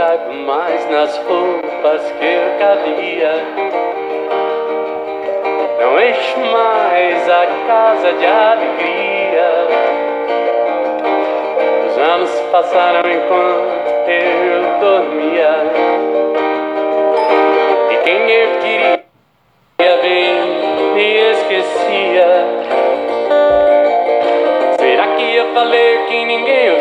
[0.00, 3.32] caibo mais nas roupas que eu cabia.
[5.78, 9.68] Não enche mais a casa de alegria.
[11.86, 15.52] Os anos passaram enquanto eu dormia.
[17.90, 22.46] E quem eu queria ver me esquecia.
[24.78, 26.79] Será que eu falei que ninguém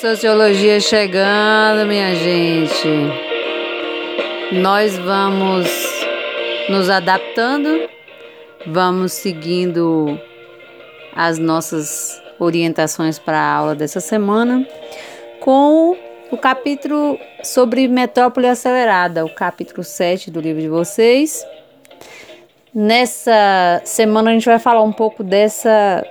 [0.00, 2.86] sociologia chegando, minha gente.
[4.52, 5.66] Nós vamos
[6.68, 7.88] nos adaptando,
[8.66, 10.20] vamos seguindo
[11.14, 14.68] as nossas orientações para a aula dessa semana
[15.40, 15.96] com
[16.30, 21.46] o capítulo sobre metrópole acelerada, o capítulo 7 do livro de vocês.
[22.74, 26.06] Nessa semana a gente vai falar um pouco dessa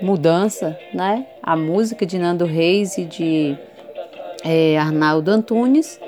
[0.00, 1.26] mudança, né?
[1.42, 3.58] A música de Nando Reis e de
[4.44, 6.00] é, Arnaldo Antunes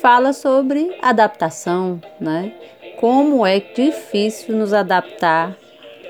[0.00, 2.52] fala sobre adaptação, né?
[2.98, 5.54] Como é difícil nos adaptar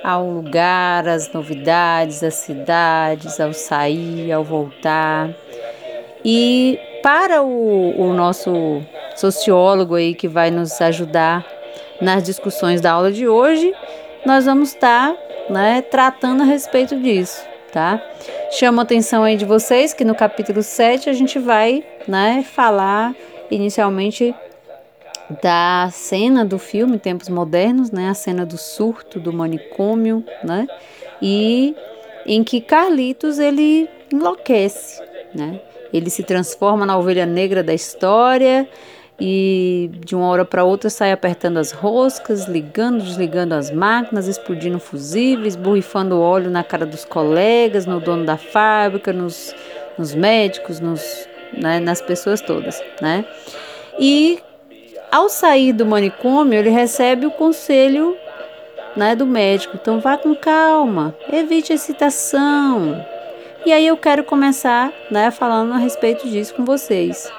[0.04, 5.30] ao lugar, às novidades, às cidades, ao sair, ao voltar.
[6.24, 8.82] E para o, o nosso
[9.16, 11.44] sociólogo aí que vai nos ajudar
[12.00, 13.74] nas discussões da aula de hoje,
[14.24, 15.14] nós vamos estar
[15.48, 18.02] né, tratando a respeito disso, tá?
[18.52, 23.14] Chamo a atenção aí de vocês que no capítulo 7 a gente vai né, falar
[23.50, 24.34] inicialmente
[25.42, 30.66] da cena do filme Tempos Modernos, né, a cena do surto do manicômio, né,
[31.22, 31.74] e
[32.26, 35.00] em que Carlitos ele enlouquece,
[35.34, 35.60] né,
[35.92, 38.68] ele se transforma na ovelha negra da história
[39.20, 44.78] e de uma hora para outra sai apertando as roscas, ligando, desligando as máquinas, explodindo
[44.78, 49.54] fusíveis, borrifando óleo na cara dos colegas, no dono da fábrica, nos,
[49.98, 53.26] nos médicos, nos, né, nas pessoas todas, né?
[53.98, 54.38] E
[55.12, 58.16] ao sair do manicômio, ele recebe o conselho
[58.96, 59.76] né, do médico.
[59.80, 63.04] Então vá com calma, evite excitação.
[63.66, 67.30] E aí eu quero começar né, falando a respeito disso com vocês.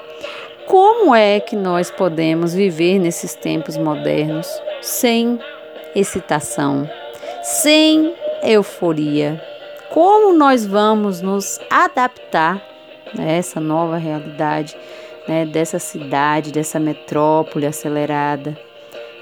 [0.72, 4.48] Como é que nós podemos viver nesses tempos modernos
[4.82, 5.38] sem
[5.94, 6.90] excitação,
[7.44, 9.44] sem euforia?
[9.90, 12.66] Como nós vamos nos adaptar
[13.20, 14.78] a essa nova realidade,
[15.28, 18.58] né, dessa cidade, dessa metrópole acelerada?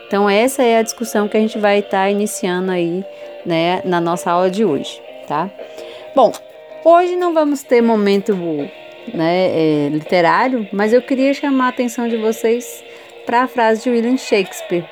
[0.05, 3.03] Então, essa é a discussão que a gente vai estar tá iniciando aí
[3.43, 5.49] né, na nossa aula de hoje, tá?
[6.15, 6.31] Bom,
[6.85, 8.35] hoje não vamos ter momento
[9.13, 12.83] né, é, literário, mas eu queria chamar a atenção de vocês
[13.25, 14.85] para a frase de William Shakespeare.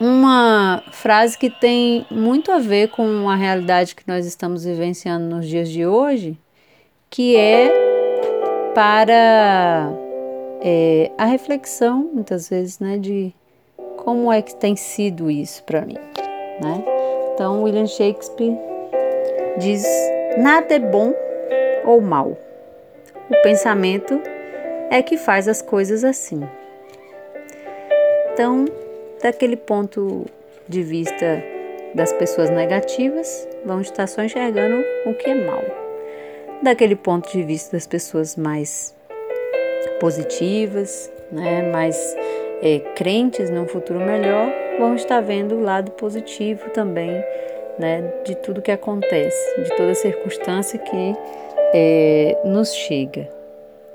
[0.00, 5.46] Uma frase que tem muito a ver com a realidade que nós estamos vivenciando nos
[5.46, 6.36] dias de hoje,
[7.08, 7.72] que é
[8.74, 9.92] para
[10.60, 13.32] é, a reflexão, muitas vezes, né, de
[13.96, 15.98] como é que tem sido isso para mim,
[16.60, 16.84] né?
[17.32, 18.56] Então, William Shakespeare
[19.58, 19.84] diz:
[20.38, 21.14] nada é bom
[21.84, 22.36] ou mal.
[23.30, 24.20] O pensamento
[24.90, 26.42] é que faz as coisas assim.
[28.32, 28.64] Então,
[29.22, 30.26] daquele ponto
[30.68, 31.42] de vista
[31.94, 35.62] das pessoas negativas, vamos estar só enxergando o que é mal.
[36.62, 38.94] Daquele ponto de vista das pessoas mais
[40.00, 42.16] positivas, né, mais
[42.62, 47.22] é, crentes num futuro melhor, vão estar vendo o lado positivo também
[47.78, 51.16] né, de tudo que acontece, de toda circunstância que
[51.74, 53.28] é, nos chega.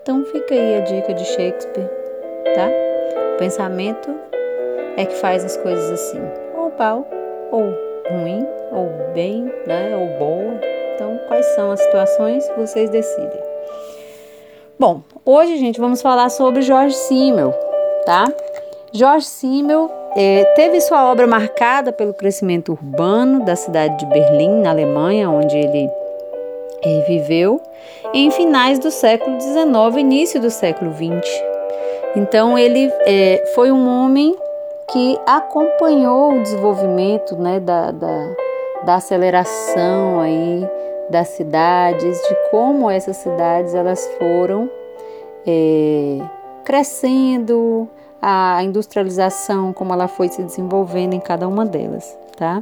[0.02, 1.90] Então fica aí a dica de Shakespeare,
[2.54, 2.70] tá?
[3.36, 4.14] O pensamento
[4.98, 6.20] é que faz as coisas assim,
[6.58, 7.08] ou mal,
[7.52, 7.64] ou
[8.12, 10.60] ruim, ou bem, né, ou boa.
[10.96, 12.46] Então, quais são as situações?
[12.58, 13.40] Vocês decidem.
[14.78, 17.54] Bom, hoje, gente, vamos falar sobre George Simmel,
[18.06, 18.26] tá?
[18.92, 24.72] George Simmel é, teve sua obra marcada pelo crescimento urbano da cidade de Berlim, na
[24.72, 25.90] Alemanha, onde ele
[27.08, 27.62] viveu,
[28.14, 31.30] em finais do século XIX, início do século XX.
[32.16, 34.36] Então, ele é, foi um homem
[34.92, 38.36] que acompanhou o desenvolvimento né, da, da,
[38.84, 40.68] da aceleração aí
[41.10, 44.70] das cidades, de como essas cidades elas foram
[45.46, 46.20] é,
[46.64, 47.88] crescendo,
[48.22, 52.62] a industrialização, como ela foi se desenvolvendo em cada uma delas, tá?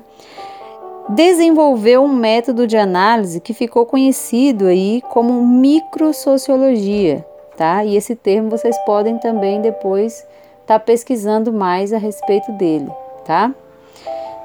[1.10, 7.26] Desenvolveu um método de análise que ficou conhecido aí como microsociologia,
[7.56, 7.86] tá?
[7.86, 10.16] E esse termo vocês podem também depois
[10.62, 12.90] estar tá pesquisando mais a respeito dele,
[13.26, 13.54] tá?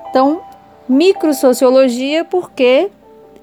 [0.09, 0.41] Então,
[0.89, 2.91] microsociologia porque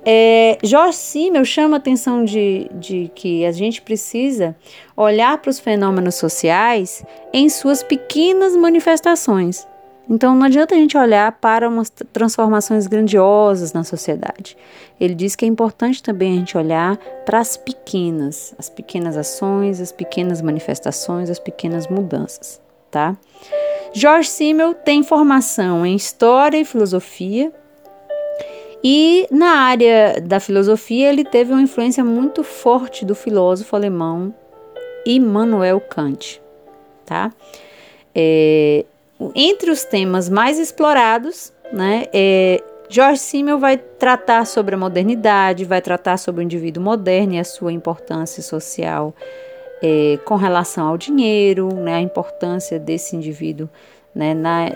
[0.05, 4.55] é, Jorge Simmel chama a atenção de, de que a gente precisa
[4.95, 9.67] olhar para os fenômenos sociais em suas pequenas manifestações.
[10.09, 14.57] Então não adianta a gente olhar para umas transformações grandiosas na sociedade.
[14.99, 19.79] Ele diz que é importante também a gente olhar para as pequenas, as pequenas ações,
[19.79, 22.59] as pequenas manifestações, as pequenas mudanças,
[22.89, 23.15] tá?
[23.93, 27.51] George Simmel tem formação em História e Filosofia,
[28.83, 34.33] e na área da filosofia, ele teve uma influência muito forte do filósofo alemão
[35.05, 36.41] Immanuel Kant.
[37.05, 37.31] Tá?
[38.15, 38.85] É,
[39.35, 45.81] entre os temas mais explorados, né, é, George Simmel vai tratar sobre a modernidade, vai
[45.81, 49.13] tratar sobre o indivíduo moderno e a sua importância social
[49.81, 53.69] é, com relação ao dinheiro, né, a importância desse indivíduo
[54.15, 54.71] né, na,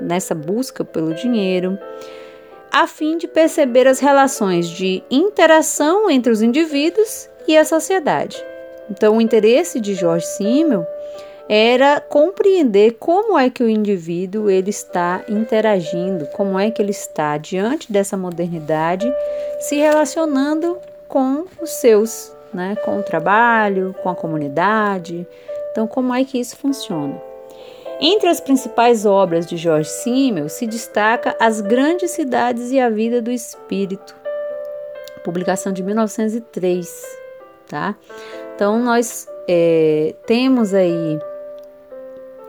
[0.00, 1.78] nessa busca pelo dinheiro
[2.70, 8.42] a fim de perceber as relações de interação entre os indivíduos e a sociedade.
[8.88, 10.86] Então, o interesse de George Simmel
[11.52, 17.36] era compreender como é que o indivíduo ele está interagindo, como é que ele está
[17.38, 19.12] diante dessa modernidade,
[19.58, 25.26] se relacionando com os seus, né, com o trabalho, com a comunidade.
[25.72, 27.20] Então, como é que isso funciona?
[28.00, 33.20] Entre as principais obras de George Simmel se destaca As Grandes Cidades e a Vida
[33.20, 34.14] do Espírito,
[35.24, 37.18] publicação de 1903,
[37.66, 37.96] tá?
[38.54, 41.18] Então nós é, temos aí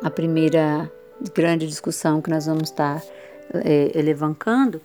[0.02, 0.92] a primeira
[1.36, 3.02] grande discussão que nós vamos estar
[3.54, 4.82] é, elevancando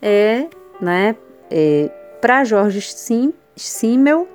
[0.00, 0.48] é,
[0.80, 1.16] né,
[1.50, 1.90] é,
[2.20, 4.28] para George Sim, Simmel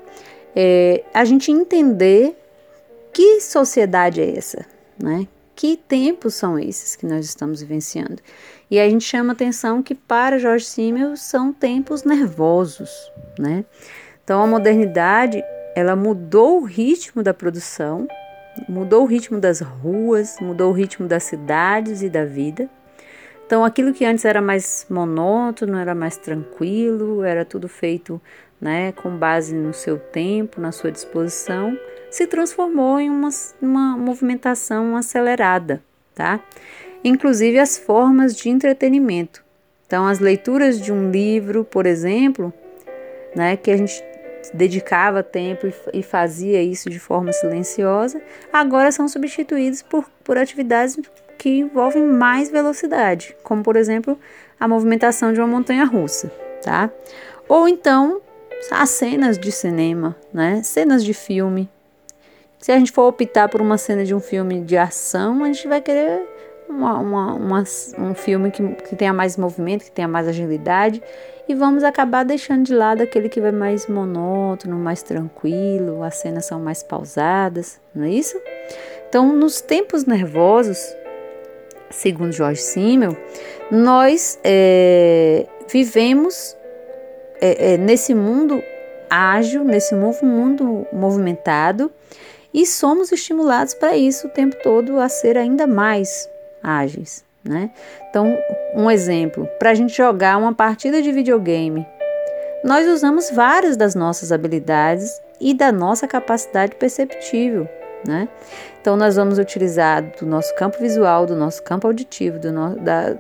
[0.55, 2.35] é, a gente entender
[3.13, 4.65] que sociedade é essa,
[5.01, 5.27] né?
[5.55, 8.21] que tempos são esses que nós estamos vivenciando?
[8.69, 12.89] E a gente chama atenção que para Jorge Simmel são tempos nervosos,
[13.39, 13.63] né?
[14.23, 15.41] Então a modernidade,
[15.75, 18.07] ela mudou o ritmo da produção,
[18.67, 22.69] mudou o ritmo das ruas, mudou o ritmo das cidades e da vida.
[23.45, 28.19] Então aquilo que antes era mais monótono, era mais tranquilo, era tudo feito,
[28.59, 31.77] né, com base no seu tempo, na sua disposição,
[32.09, 33.29] se transformou em uma,
[33.61, 35.83] uma movimentação acelerada,
[36.15, 36.39] tá?
[37.03, 39.43] Inclusive as formas de entretenimento.
[39.85, 42.51] Então, as leituras de um livro, por exemplo,
[43.35, 44.03] né, que a gente
[44.53, 48.21] dedicava tempo e fazia isso de forma silenciosa,
[48.51, 50.97] agora são substituídos por, por atividades
[51.37, 54.19] que envolvem mais velocidade, como por exemplo
[54.59, 56.31] a movimentação de uma montanha russa,
[56.63, 56.89] tá?
[57.47, 58.21] Ou então
[58.71, 60.63] as cenas de cinema, né?
[60.63, 61.69] Cenas de filme,
[62.65, 65.67] se a gente for optar por uma cena de um filme de ação, a gente
[65.67, 66.23] vai querer
[66.67, 67.63] uma, uma, uma,
[67.97, 71.01] um filme que, que tenha mais movimento, que tenha mais agilidade,
[71.47, 76.45] e vamos acabar deixando de lado aquele que vai mais monótono, mais tranquilo, as cenas
[76.45, 78.39] são mais pausadas, não é isso?
[79.07, 80.79] Então, nos tempos nervosos,
[81.91, 83.15] segundo George Simmel,
[83.71, 86.57] nós é, vivemos
[87.39, 88.61] é, é, nesse mundo
[89.09, 91.91] ágil, nesse novo mundo movimentado,
[92.51, 96.29] e somos estimulados para isso o tempo todo a ser ainda mais
[96.65, 97.23] ágeis.
[97.43, 97.69] Né?
[98.09, 98.37] Então,
[98.73, 101.85] um exemplo: para a gente jogar uma partida de videogame,
[102.63, 107.69] nós usamos várias das nossas habilidades e da nossa capacidade perceptível.
[108.07, 108.27] Né?
[108.81, 113.15] Então, nós vamos utilizar do nosso campo visual, do nosso campo auditivo, do no, da,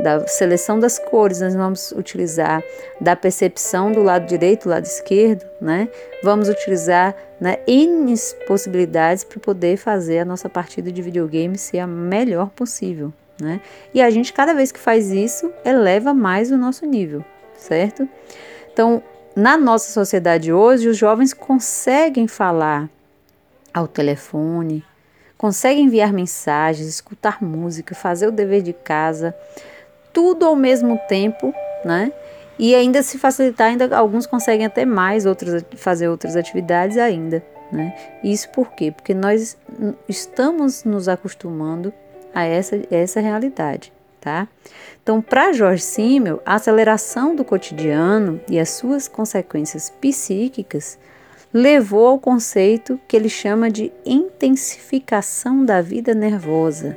[0.00, 2.62] da seleção das cores, nós vamos utilizar
[3.00, 5.88] da percepção do lado direito, lado esquerdo, né?
[6.22, 8.14] Vamos utilizar né, N
[8.46, 13.60] possibilidades para poder fazer a nossa partida de videogame ser a melhor possível, né?
[13.94, 17.24] E a gente, cada vez que faz isso, eleva mais o nosso nível,
[17.56, 18.08] certo?
[18.72, 19.02] Então,
[19.34, 22.88] na nossa sociedade hoje, os jovens conseguem falar
[23.72, 24.84] ao telefone,
[25.36, 29.34] conseguem enviar mensagens, escutar música, fazer o dever de casa,
[30.16, 31.54] tudo ao mesmo tempo,
[31.84, 32.10] né?
[32.58, 37.94] E ainda se facilitar, ainda alguns conseguem até mais outras fazer outras atividades ainda, né?
[38.24, 38.90] Isso por quê?
[38.90, 39.58] Porque nós
[40.08, 41.92] estamos nos acostumando
[42.34, 44.48] a essa essa realidade, tá?
[45.02, 50.98] Então, para Jorge Simmel, a aceleração do cotidiano e as suas consequências psíquicas
[51.52, 56.96] levou ao conceito que ele chama de intensificação da vida nervosa.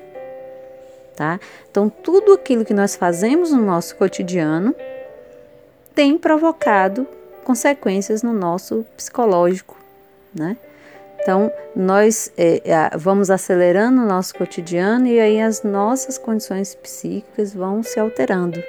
[1.20, 1.38] Tá?
[1.70, 4.74] Então, tudo aquilo que nós fazemos no nosso cotidiano
[5.94, 7.06] tem provocado
[7.44, 9.76] consequências no nosso psicológico,
[10.34, 10.56] né?
[11.20, 17.54] Então, nós é, é, vamos acelerando o nosso cotidiano e aí as nossas condições psíquicas
[17.54, 18.64] vão se alterando,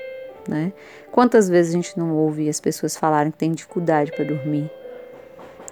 [0.49, 0.73] né?
[1.12, 4.69] Quantas vezes a gente não ouve as pessoas falarem que tem dificuldade para dormir,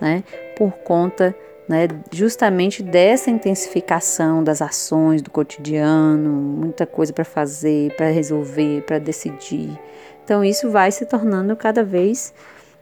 [0.01, 0.23] né?
[0.57, 1.35] Por conta
[1.69, 8.99] né, justamente dessa intensificação das ações do cotidiano, muita coisa para fazer, para resolver, para
[8.99, 9.79] decidir.
[10.25, 12.33] Então, isso vai se tornando cada vez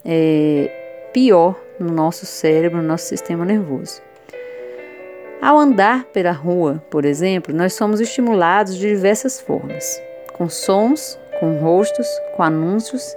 [0.04, 4.00] é, pior no nosso cérebro, no nosso sistema nervoso.
[5.42, 10.00] Ao andar pela rua, por exemplo, nós somos estimulados de diversas formas,
[10.32, 13.14] com sons, com rostos, com anúncios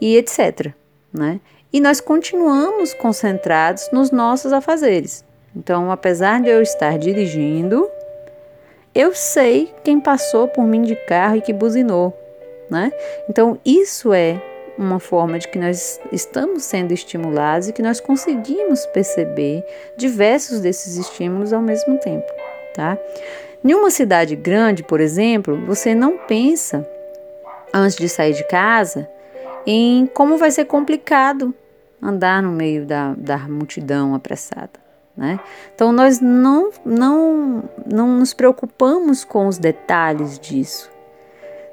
[0.00, 0.72] e etc.
[1.12, 1.40] Né?
[1.74, 5.24] E nós continuamos concentrados nos nossos afazeres.
[5.56, 7.90] Então, apesar de eu estar dirigindo,
[8.94, 12.16] eu sei quem passou por mim de carro e que buzinou,
[12.70, 12.92] né?
[13.28, 14.40] Então, isso é
[14.78, 19.64] uma forma de que nós estamos sendo estimulados e que nós conseguimos perceber
[19.96, 22.32] diversos desses estímulos ao mesmo tempo,
[22.72, 22.96] tá?
[23.64, 26.88] Em uma cidade grande, por exemplo, você não pensa
[27.72, 29.08] antes de sair de casa
[29.66, 31.52] em como vai ser complicado
[32.04, 34.84] andar no meio da, da multidão apressada.
[35.16, 35.38] Né?
[35.74, 40.90] Então nós não, não, não nos preocupamos com os detalhes disso.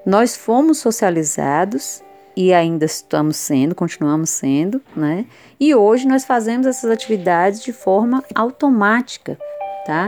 [0.06, 2.04] Nós fomos socializados
[2.36, 5.26] e ainda estamos sendo, continuamos sendo, né?
[5.60, 9.38] E hoje nós fazemos essas atividades de forma automática,
[9.86, 10.08] tá?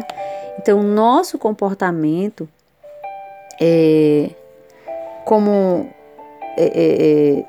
[0.57, 2.47] Então nosso comportamento
[3.59, 4.31] é
[5.25, 5.89] como
[6.57, 7.45] é, é,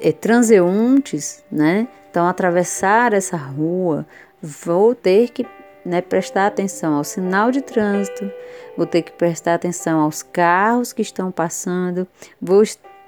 [0.00, 1.88] é transeuntes, né?
[2.10, 4.06] Então, atravessar essa rua,
[4.40, 5.46] vou ter que
[5.84, 8.30] né, prestar atenção ao sinal de trânsito,
[8.76, 12.06] vou ter que prestar atenção aos carros que estão passando,
[12.40, 12.62] vou,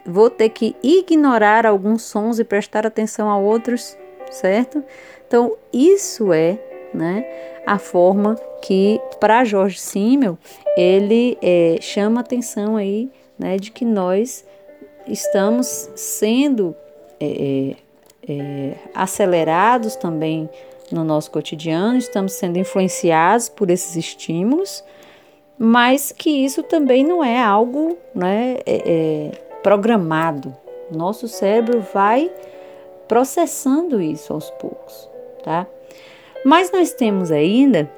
[0.06, 3.96] vou ter que ignorar alguns sons e prestar atenção a outros,
[4.30, 4.84] certo?
[5.26, 6.58] Então, isso é
[6.94, 7.24] né,
[7.66, 10.38] a forma que, para Jorge Simmel,
[10.76, 14.44] ele é, chama atenção aí né, de que nós
[15.08, 16.74] estamos sendo
[17.20, 17.76] é,
[18.26, 20.48] é, é, acelerados também
[20.90, 24.82] no nosso cotidiano, estamos sendo influenciados por esses estímulos,
[25.58, 29.30] mas que isso também não é algo né, é, é
[29.62, 30.56] programado.
[30.90, 32.30] Nosso cérebro vai
[33.06, 35.08] processando isso aos poucos,
[35.42, 35.66] tá?
[36.44, 37.90] Mas nós temos ainda,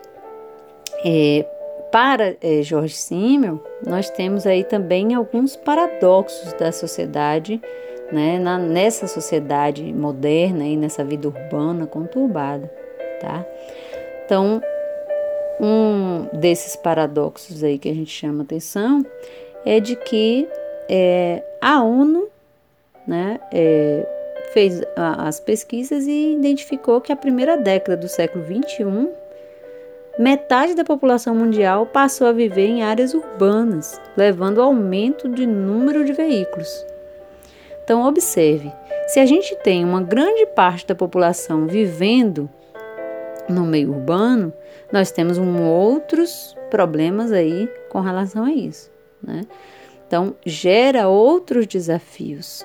[1.05, 1.45] é,
[1.91, 7.61] para é, Jorge Simmel, nós temos aí também alguns paradoxos da sociedade,
[8.13, 12.71] né, na, nessa sociedade moderna e nessa vida urbana conturbada,
[13.21, 13.45] tá?
[14.25, 14.63] Então,
[15.61, 19.05] um desses paradoxos aí que a gente chama atenção
[19.65, 20.49] é de que
[20.89, 22.29] é, a ONU,
[23.07, 24.07] né, é,
[24.53, 29.20] fez as pesquisas e identificou que a primeira década do século 21
[30.19, 36.05] metade da população mundial passou a viver em áreas urbanas, levando ao aumento de número
[36.05, 36.85] de veículos.
[37.85, 38.73] Então, observe:
[39.09, 42.49] se a gente tem uma grande parte da população vivendo
[43.49, 44.53] no meio urbano,
[44.93, 48.91] nós temos um outros problemas aí com relação a isso.
[49.23, 49.43] Né?
[50.07, 52.65] Então, gera outros desafios.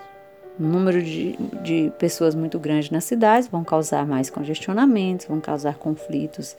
[0.59, 5.75] O número de, de pessoas muito grande nas cidades vão causar mais congestionamentos, vão causar
[5.75, 6.55] conflitos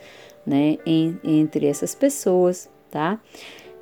[0.47, 3.19] né, em, entre essas pessoas, tá?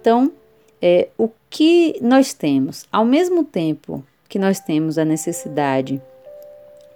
[0.00, 0.32] Então,
[0.80, 2.86] é, o que nós temos?
[2.92, 6.00] Ao mesmo tempo que nós temos a necessidade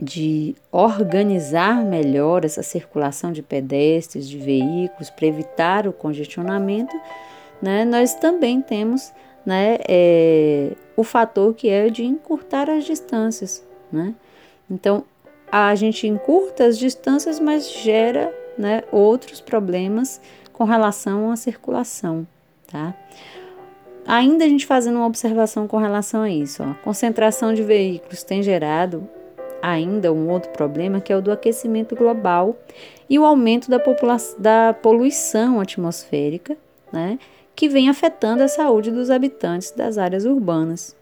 [0.01, 6.95] de organizar melhor essa circulação de pedestres, de veículos, para evitar o congestionamento,
[7.61, 9.13] né, nós também temos
[9.49, 14.15] né, é, o fator que é de encurtar as distâncias, né?
[14.71, 15.05] Então,
[15.51, 20.21] a gente encurta as distâncias, mas gera né, outros problemas
[20.53, 22.27] com relação à circulação,
[22.71, 22.95] tá?
[24.07, 28.43] Ainda a gente fazendo uma observação com relação a isso, a concentração de veículos tem
[28.43, 29.09] gerado
[29.63, 32.55] ainda um outro problema que é o do aquecimento global
[33.09, 33.79] e o aumento da,
[34.39, 36.55] da poluição atmosférica,
[36.93, 37.19] né,
[37.59, 40.95] que vem afetando a saúde dos habitantes das áreas urbanas.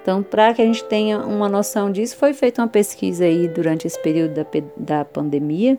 [0.00, 3.84] Então, para que a gente tenha uma noção disso, foi feita uma pesquisa aí durante
[3.84, 4.46] esse período da,
[4.76, 5.76] da pandemia.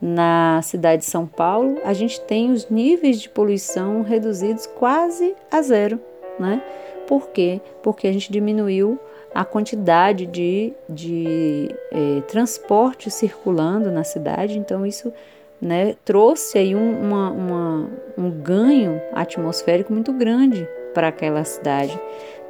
[0.00, 5.60] Na cidade de São Paulo, a gente tem os níveis de poluição reduzidos quase a
[5.60, 6.00] zero,
[6.40, 6.62] né?
[7.06, 7.60] Por quê?
[7.82, 8.98] Porque a gente diminuiu
[9.34, 15.12] a quantidade de, de é, transporte circulando na cidade, então isso
[15.60, 21.98] né, trouxe aí um, uma, uma, um ganho atmosférico muito grande para aquela cidade.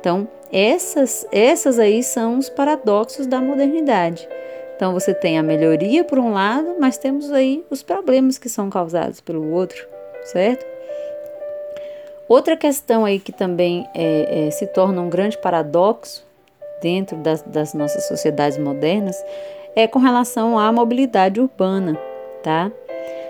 [0.00, 4.28] Então, essas, essas aí são os paradoxos da modernidade.
[4.76, 8.68] Então, você tem a melhoria por um lado, mas temos aí os problemas que são
[8.68, 9.86] causados pelo outro,
[10.24, 10.66] certo?
[12.28, 16.26] Outra questão aí que também é, é, se torna um grande paradoxo
[16.82, 19.16] dentro das, das nossas sociedades modernas
[19.74, 21.98] é com relação à mobilidade urbana,
[22.42, 22.70] tá?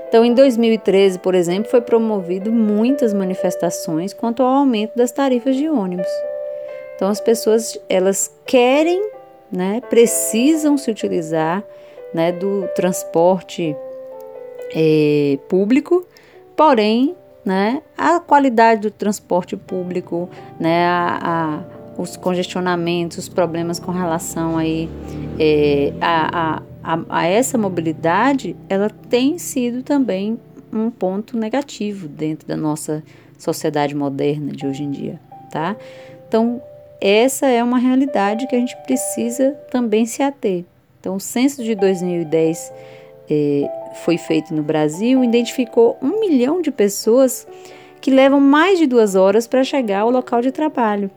[0.08, 5.68] Então, em 2013, por exemplo, foi promovido muitas manifestações quanto ao aumento das tarifas de
[5.68, 6.06] ônibus.
[6.94, 9.10] Então, as pessoas elas querem,
[9.50, 11.62] né, precisam se utilizar,
[12.14, 13.76] né, do transporte
[14.74, 16.06] é, público,
[16.56, 23.92] porém, né, a qualidade do transporte público, né, a, a, os congestionamentos, os problemas com
[23.92, 24.88] relação aí
[25.38, 30.38] é, a, a a, a essa mobilidade, ela tem sido também
[30.72, 33.02] um ponto negativo dentro da nossa
[33.36, 35.76] sociedade moderna de hoje em dia, tá?
[36.28, 36.62] Então,
[37.00, 40.64] essa é uma realidade que a gente precisa também se ater.
[41.00, 42.72] Então, o censo de 2010
[43.28, 43.68] eh,
[44.04, 47.48] foi feito no Brasil, identificou um milhão de pessoas
[48.00, 51.10] que levam mais de duas horas para chegar ao local de trabalho.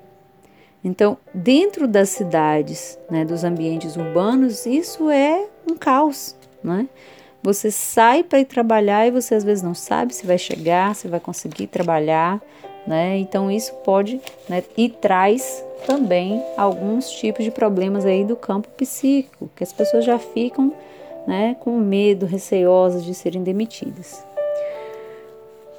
[0.83, 6.87] Então, dentro das cidades, né, dos ambientes urbanos, isso é um caos, né?
[7.41, 11.07] Você sai para ir trabalhar e você às vezes não sabe se vai chegar, se
[11.07, 12.41] vai conseguir trabalhar,
[12.85, 13.17] né?
[13.17, 19.49] Então isso pode, né, e traz também alguns tipos de problemas aí do campo psíquico,
[19.55, 20.73] que as pessoas já ficam,
[21.25, 24.23] né, com medo, receosas de serem demitidas.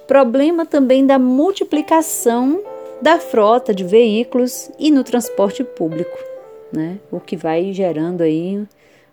[0.06, 2.62] Problema também da multiplicação
[3.02, 6.18] da frota de veículos e no transporte público,
[6.72, 6.98] né?
[7.10, 8.62] O que vai gerando aí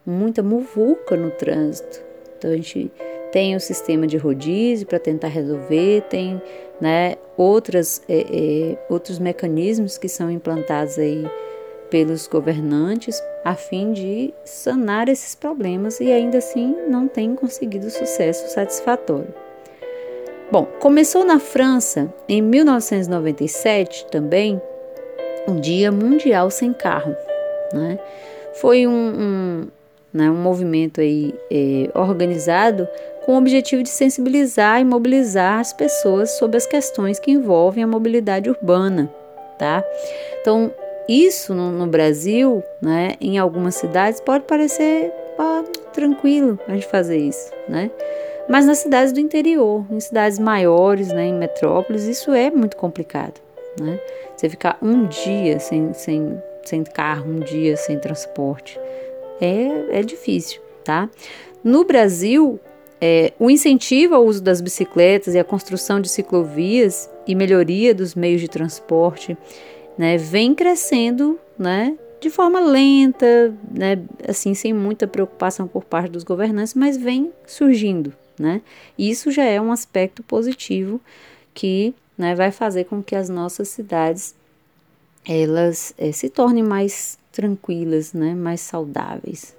[0.07, 2.01] muita muvuca no trânsito.
[2.37, 2.91] Então a gente
[3.31, 6.41] tem o sistema de rodízio para tentar resolver, tem
[6.79, 11.29] né, outras, é, é, outros mecanismos que são implantados aí
[11.89, 18.47] pelos governantes a fim de sanar esses problemas e ainda assim não tem conseguido sucesso
[18.49, 19.33] satisfatório.
[20.51, 24.61] Bom, começou na França em 1997 também
[25.47, 27.15] um Dia Mundial Sem Carro.
[27.73, 27.99] Né?
[28.53, 29.67] Foi um, um,
[30.17, 32.87] né, um movimento aí, é, organizado
[33.23, 37.87] com o objetivo de sensibilizar e mobilizar as pessoas sobre as questões que envolvem a
[37.87, 39.13] mobilidade urbana.
[39.59, 39.83] Tá?
[40.41, 40.71] Então,
[41.07, 45.13] isso no, no Brasil, né, em algumas cidades, pode parecer
[45.93, 47.91] tranquilo a gente fazer isso, né?
[48.49, 53.39] Mas nas cidades do interior, em cidades maiores, né, em metrópoles, isso é muito complicado.
[53.79, 53.99] Né?
[54.35, 58.79] Você ficar um dia sem, sem, sem carro, um dia sem transporte,
[59.41, 61.09] é, é difícil, tá?
[61.63, 62.59] No Brasil,
[62.99, 68.15] é, o incentivo ao uso das bicicletas e a construção de ciclovias e melhoria dos
[68.15, 69.37] meios de transporte
[69.97, 76.23] né, vem crescendo né, de forma lenta, né, assim, sem muita preocupação por parte dos
[76.23, 78.61] governantes, mas vem surgindo, né?
[78.97, 80.99] Isso já é um aspecto positivo
[81.53, 84.35] que né, vai fazer com que as nossas cidades
[85.27, 89.55] elas é, se tornem mais tranquilas, né, mais saudáveis.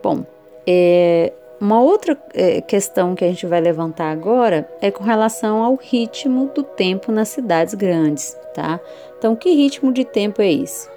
[0.00, 0.24] Bom,
[0.64, 5.74] é, uma outra é, questão que a gente vai levantar agora é com relação ao
[5.74, 8.78] ritmo do tempo nas cidades grandes, tá?
[9.18, 10.88] Então, que ritmo de tempo é esse?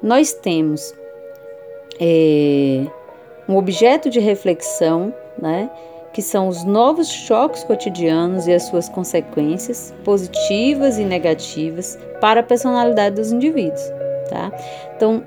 [0.00, 0.94] Nós temos
[2.00, 2.86] é,
[3.48, 5.68] um objeto de reflexão né?
[6.12, 12.42] que são os novos choques cotidianos e as suas consequências, positivas e negativas, para a
[12.42, 13.82] personalidade dos indivíduos.
[14.28, 14.52] Tá?
[14.96, 15.22] Então,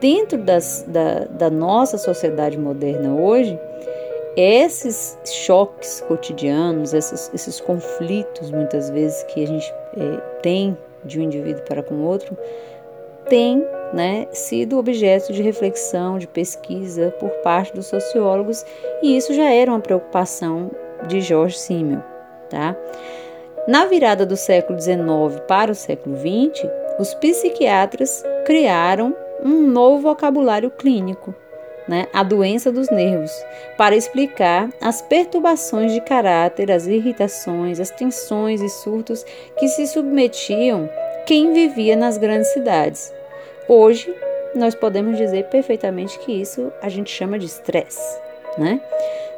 [0.00, 3.58] dentro das, da, da nossa sociedade moderna hoje,
[4.36, 11.22] esses choques cotidianos, esses, esses conflitos muitas vezes que a gente é, tem de um
[11.24, 12.36] indivíduo para com outro,
[13.28, 18.64] tem né, sido objeto de reflexão, de pesquisa por parte dos sociólogos,
[19.02, 20.70] e isso já era uma preocupação
[21.06, 22.02] de George Simmel.
[22.48, 22.76] Tá?
[23.66, 26.64] Na virada do século XIX para o século XX,
[26.98, 31.34] os psiquiatras criaram um novo vocabulário clínico,
[31.86, 33.32] né, a doença dos nervos,
[33.76, 39.24] para explicar as perturbações de caráter, as irritações, as tensões e surtos
[39.58, 40.88] que se submetiam
[41.24, 43.12] quem vivia nas grandes cidades.
[43.68, 44.14] Hoje,
[44.54, 48.18] nós podemos dizer perfeitamente que isso a gente chama de estresse,
[48.58, 48.80] né?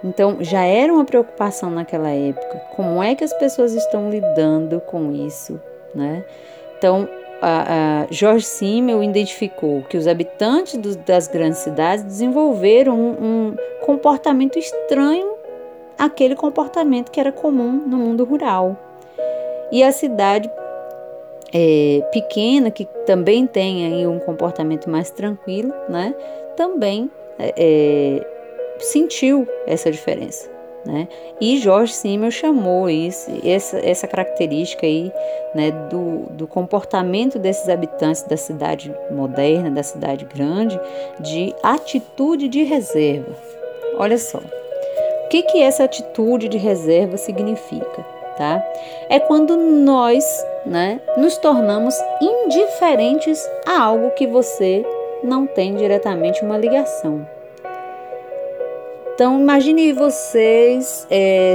[0.03, 2.59] Então, já era uma preocupação naquela época.
[2.75, 5.61] Como é que as pessoas estão lidando com isso,
[5.95, 6.25] né?
[6.79, 7.09] Então,
[7.41, 13.57] a, a George Simmel identificou que os habitantes do, das grandes cidades desenvolveram um, um
[13.81, 15.35] comportamento estranho
[15.99, 18.77] àquele comportamento que era comum no mundo rural.
[19.73, 20.51] E a cidade
[21.53, 26.15] é, pequena, que também tem aí um comportamento mais tranquilo, né,
[26.57, 28.27] também é, é,
[28.79, 30.60] sentiu essa diferença.
[30.85, 31.09] Né?
[31.41, 35.13] E George Simmel chamou isso, essa, essa característica aí,
[35.55, 40.81] né, do, do comportamento desses habitantes da cidade moderna, da cidade grande,
[41.21, 43.37] de atitude de reserva.
[43.99, 48.03] Olha só, o que, que essa atitude de reserva significa?
[48.39, 48.65] Tá?
[49.11, 50.25] É quando nós
[50.65, 54.83] né, nos tornamos indiferentes a algo que você
[55.23, 57.27] não tem diretamente uma ligação.
[59.21, 61.55] Então imagine vocês, é,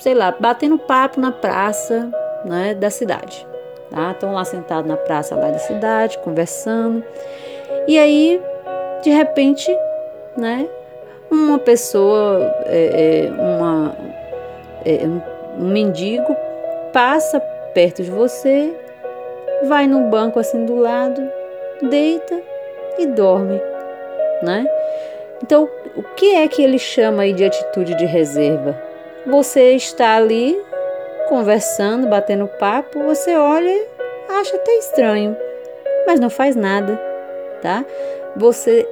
[0.00, 2.10] sei lá, batendo papo na praça
[2.44, 3.46] né, da cidade.
[3.88, 4.10] Tá?
[4.10, 7.04] Estão lá sentados na praça lá da cidade, conversando.
[7.86, 8.42] E aí,
[9.04, 9.70] de repente,
[10.36, 10.68] né,
[11.30, 13.94] uma pessoa, é, é, uma,
[14.84, 15.06] é,
[15.56, 16.36] um mendigo
[16.92, 17.38] passa
[17.74, 18.74] perto de você,
[19.66, 21.22] vai no banco assim do lado,
[21.80, 22.42] deita
[22.98, 23.62] e dorme,
[24.42, 24.66] né?
[25.40, 28.80] Então, o que é que ele chama aí de atitude de reserva?
[29.26, 30.56] Você está ali
[31.28, 33.86] conversando, batendo papo, você olha,
[34.28, 35.36] acha até estranho,
[36.06, 37.00] mas não faz nada,
[37.62, 37.84] tá?
[38.36, 38.86] Você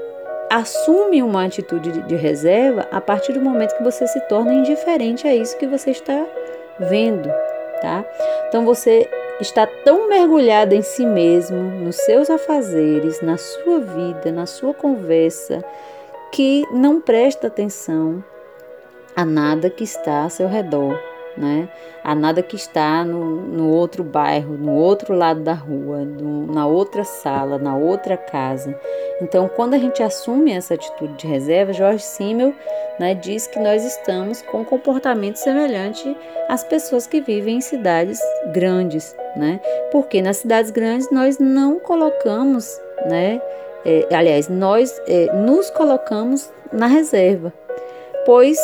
[0.48, 5.34] assume uma atitude de reserva a partir do momento que você se torna indiferente a
[5.34, 6.26] isso que você está
[6.78, 7.28] vendo,
[7.80, 8.04] tá?
[8.48, 9.08] Então você
[9.40, 15.64] está tão mergulhado em si mesmo, nos seus afazeres, na sua vida, na sua conversa,
[16.32, 18.24] que não presta atenção
[19.14, 20.98] a nada que está ao seu redor
[21.36, 21.68] né?
[22.04, 26.66] A nada que está no, no outro bairro, no outro lado da rua, no, na
[26.66, 28.78] outra sala, na outra casa.
[29.20, 32.54] Então, quando a gente assume essa atitude de reserva, Jorge Simmel
[32.98, 36.16] né, diz que nós estamos com um comportamento semelhante
[36.48, 38.20] às pessoas que vivem em cidades
[38.52, 39.60] grandes, né?
[39.90, 43.40] Porque nas cidades grandes nós não colocamos, né?
[43.84, 47.52] É, aliás, nós é, nos colocamos na reserva,
[48.24, 48.58] pois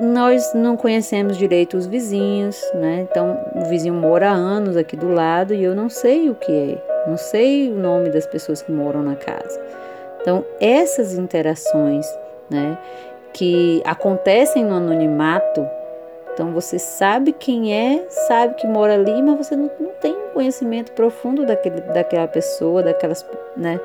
[0.00, 3.06] nós não conhecemos direito os vizinhos, né?
[3.10, 6.52] Então, o vizinho mora há anos aqui do lado e eu não sei o que
[6.52, 9.60] é, não sei o nome das pessoas que moram na casa.
[10.20, 12.06] Então, essas interações,
[12.50, 12.76] né,
[13.32, 15.66] que acontecem no anonimato,
[16.34, 20.92] então você sabe quem é, sabe que mora ali, mas você não, não tem conhecimento
[20.92, 23.24] profundo daquele, daquela pessoa, daquelas,
[23.56, 23.80] né,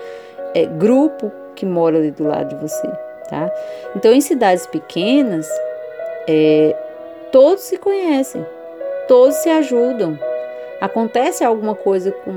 [0.54, 2.88] é, grupo que mora ali do lado de você,
[3.30, 3.52] tá?
[3.96, 5.48] Então, em cidades pequenas,
[6.28, 6.76] é,
[7.32, 8.46] todos se conhecem,
[9.08, 10.18] todos se ajudam.
[10.80, 12.34] Acontece alguma coisa com,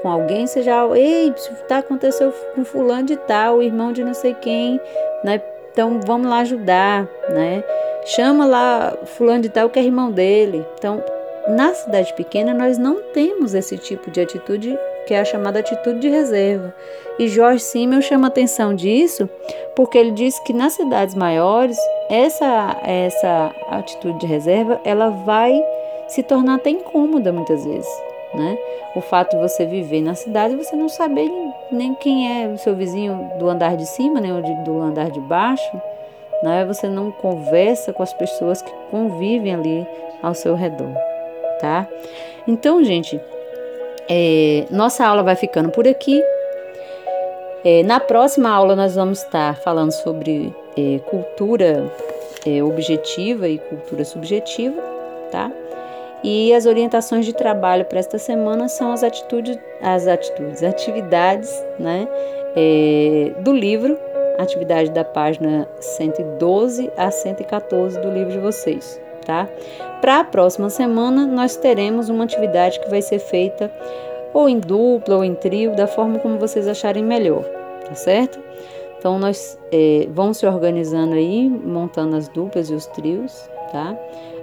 [0.00, 1.34] com alguém, você já, ei,
[1.66, 4.80] tá aconteceu com fulano de tal, irmão de não sei quem,
[5.24, 5.42] né?
[5.72, 7.64] Então vamos lá ajudar, né?
[8.04, 10.64] Chama lá fulano de tal que é irmão dele.
[10.78, 11.02] Então,
[11.48, 16.00] na cidade pequena nós não temos esse tipo de atitude que é a chamada atitude
[16.00, 16.74] de reserva.
[17.18, 19.26] E George Simmel chama atenção disso
[19.74, 21.78] porque ele diz que nas cidades maiores
[22.10, 25.58] essa essa atitude de reserva ela vai
[26.08, 27.90] se tornar até incômoda muitas vezes,
[28.34, 28.58] né?
[28.94, 31.30] O fato de você viver na cidade e você não saber
[31.72, 35.20] nem quem é o seu vizinho do andar de cima, nem o do andar de
[35.20, 35.80] baixo,
[36.42, 36.66] né?
[36.66, 39.86] Você não conversa com as pessoas que convivem ali
[40.22, 40.94] ao seu redor,
[41.60, 41.88] tá?
[42.46, 43.20] Então, gente,
[44.08, 46.22] é, nossa aula vai ficando por aqui.
[47.64, 51.90] É, na próxima aula, nós vamos estar falando sobre é, cultura
[52.46, 54.80] é, objetiva e cultura subjetiva,
[55.30, 55.50] tá?
[56.22, 62.08] E as orientações de trabalho para esta semana são as atitudes, as atitudes, atividades, né,
[62.56, 63.96] é, do livro,
[64.36, 69.46] atividade da página 112 a 114 do livro de vocês tá?
[70.00, 73.70] Para a próxima semana, nós teremos uma atividade que vai ser feita
[74.32, 77.44] ou em dupla ou em trio, da forma como vocês acharem melhor,
[77.86, 78.40] tá certo?
[78.98, 83.94] Então nós é, vamos se organizando aí, montando as duplas e os trios, tá?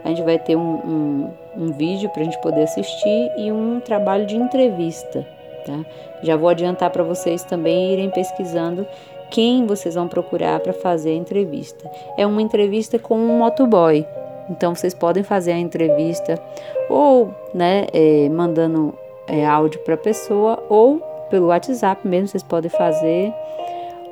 [0.04, 3.80] A gente vai ter um, um, um vídeo para a gente poder assistir e um
[3.80, 5.28] trabalho de entrevista,
[5.66, 5.84] tá?
[6.22, 8.86] Já vou adiantar para vocês também irem pesquisando
[9.32, 11.90] quem vocês vão procurar para fazer a entrevista.
[12.16, 14.06] É uma entrevista com um motoboy,
[14.50, 16.40] então vocês podem fazer a entrevista
[16.90, 18.94] ou, né, é, mandando
[19.28, 23.34] é, áudio para a pessoa ou pelo WhatsApp mesmo vocês podem fazer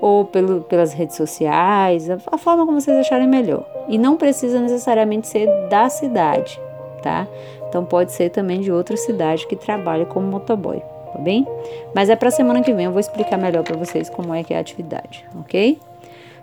[0.04, 3.66] ou pelo, pelas redes sociais, a, a forma como vocês acharem melhor.
[3.88, 6.60] E não precisa necessariamente ser da cidade,
[7.02, 7.26] tá?
[7.70, 10.82] Então pode ser também de outra cidade que trabalha como motoboy,
[11.14, 11.48] tá bem?
[11.96, 14.54] Mas é para semana que vem eu vou explicar melhor para vocês como é que
[14.54, 15.80] é a atividade, ok?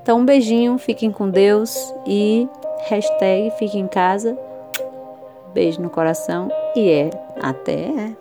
[0.02, 2.48] Então um beijinho, fiquem com Deus e
[2.88, 4.38] hashtag fique em casa,
[5.52, 6.50] beijo no coração.
[6.74, 7.10] E é.
[7.40, 8.14] Até.